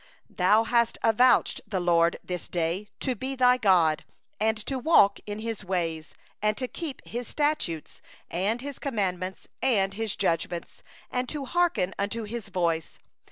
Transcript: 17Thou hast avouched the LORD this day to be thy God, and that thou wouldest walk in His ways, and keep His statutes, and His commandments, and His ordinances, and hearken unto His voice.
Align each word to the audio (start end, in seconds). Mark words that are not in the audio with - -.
17Thou 0.33 0.65
hast 0.65 0.97
avouched 1.03 1.61
the 1.67 1.79
LORD 1.79 2.17
this 2.23 2.47
day 2.47 2.87
to 2.99 3.13
be 3.13 3.35
thy 3.35 3.57
God, 3.57 4.03
and 4.39 4.57
that 4.57 4.65
thou 4.65 4.77
wouldest 4.77 4.83
walk 4.83 5.19
in 5.27 5.37
His 5.37 5.63
ways, 5.63 6.15
and 6.41 6.57
keep 6.73 7.05
His 7.05 7.27
statutes, 7.27 8.01
and 8.31 8.61
His 8.61 8.79
commandments, 8.79 9.47
and 9.61 9.93
His 9.93 10.15
ordinances, 10.19 10.81
and 11.11 11.31
hearken 11.31 11.93
unto 11.99 12.23
His 12.23 12.47
voice. 12.49 12.97